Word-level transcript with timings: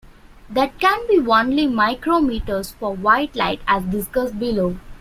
That 0.49 0.79
can 0.79 1.07
be 1.07 1.19
only 1.19 1.67
micrometers 1.67 2.73
for 2.73 2.91
white 2.95 3.35
light, 3.35 3.61
as 3.67 3.83
discussed 3.83 4.39
below. 4.39 4.77